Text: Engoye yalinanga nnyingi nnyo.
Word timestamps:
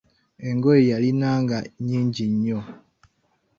Engoye 0.47 0.83
yalinanga 0.91 1.57
nnyingi 1.67 2.25
nnyo. 2.31 2.59